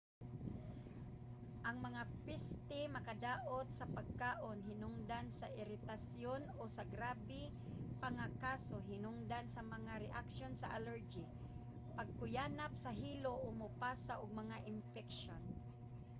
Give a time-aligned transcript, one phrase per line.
[1.67, 7.43] ang mga peste makadaot sa pagkaon hinungdan sa iritasyon o sa grabe
[8.01, 11.25] pa nga kaso hinungdan sa mga reaksyon sa allergy
[11.97, 15.41] pagkuyanap sa hilo o mopasa og mga impeksyon